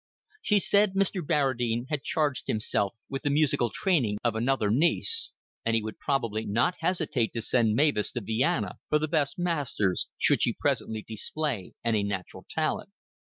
[0.41, 1.23] She said Mr.
[1.23, 5.31] Barradine had charged himself with the musical training of another niece,
[5.63, 10.09] and he would probably not hesitate to send Mavis to Vienna for the best masters,
[10.17, 12.89] should she presently display any natural talent.